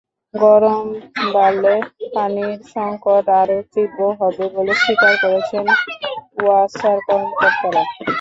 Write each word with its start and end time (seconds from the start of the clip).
গরম 0.33 0.85
বাড়লে 1.33 1.73
পানির 2.13 2.57
সংকট 2.73 3.25
আরও 3.39 3.57
তীব্র 3.73 3.99
হবে 4.19 4.45
বলে 4.55 4.73
স্বীকার 4.81 5.13
করেছেন 5.23 5.65
ওয়াসার 6.37 6.97
কর্মকর্তারা। 7.07 7.83